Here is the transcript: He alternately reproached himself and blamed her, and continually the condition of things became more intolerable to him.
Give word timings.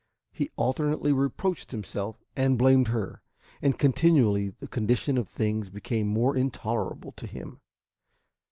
He 0.31 0.49
alternately 0.55 1.13
reproached 1.13 1.69
himself 1.69 2.23
and 2.35 2.57
blamed 2.57 2.87
her, 2.87 3.21
and 3.61 3.77
continually 3.77 4.49
the 4.49 4.65
condition 4.67 5.15
of 5.15 5.29
things 5.29 5.69
became 5.69 6.07
more 6.07 6.35
intolerable 6.35 7.11
to 7.11 7.27
him. 7.27 7.61